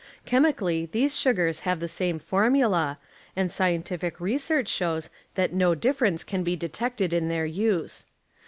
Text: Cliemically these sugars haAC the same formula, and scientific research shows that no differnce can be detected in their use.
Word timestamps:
Cliemically 0.25 0.89
these 0.89 1.15
sugars 1.15 1.61
haAC 1.61 1.79
the 1.79 1.87
same 1.87 2.17
formula, 2.17 2.97
and 3.35 3.51
scientific 3.51 4.19
research 4.19 4.67
shows 4.67 5.11
that 5.35 5.53
no 5.53 5.75
differnce 5.75 6.25
can 6.25 6.43
be 6.43 6.55
detected 6.55 7.13
in 7.13 7.27
their 7.29 7.45
use. 7.45 8.07